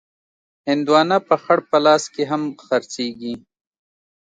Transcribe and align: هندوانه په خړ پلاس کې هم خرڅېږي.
هندوانه 0.67 1.17
په 1.27 1.35
خړ 1.43 1.57
پلاس 1.69 2.03
کې 2.13 2.23
هم 2.31 2.41
خرڅېږي. 2.65 3.33